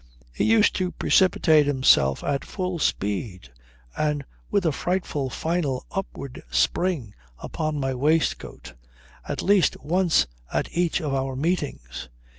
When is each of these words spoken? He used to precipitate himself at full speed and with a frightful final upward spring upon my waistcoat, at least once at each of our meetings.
He 0.33 0.45
used 0.45 0.75
to 0.77 0.89
precipitate 0.91 1.67
himself 1.67 2.23
at 2.23 2.43
full 2.43 2.79
speed 2.79 3.51
and 3.95 4.25
with 4.49 4.65
a 4.65 4.71
frightful 4.71 5.29
final 5.29 5.85
upward 5.91 6.41
spring 6.49 7.13
upon 7.37 7.79
my 7.79 7.93
waistcoat, 7.93 8.73
at 9.29 9.43
least 9.43 9.77
once 9.83 10.25
at 10.51 10.69
each 10.75 11.01
of 11.01 11.13
our 11.13 11.35
meetings. 11.35 12.09